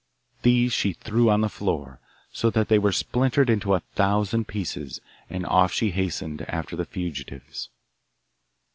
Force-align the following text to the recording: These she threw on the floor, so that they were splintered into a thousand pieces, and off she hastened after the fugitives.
These 0.41 0.73
she 0.73 0.93
threw 0.93 1.29
on 1.29 1.41
the 1.41 1.47
floor, 1.47 1.99
so 2.33 2.49
that 2.49 2.69
they 2.69 2.79
were 2.79 2.91
splintered 2.91 3.51
into 3.51 3.75
a 3.75 3.81
thousand 3.81 4.47
pieces, 4.47 4.99
and 5.29 5.45
off 5.45 5.71
she 5.71 5.91
hastened 5.91 6.41
after 6.49 6.75
the 6.75 6.85
fugitives. 6.85 7.69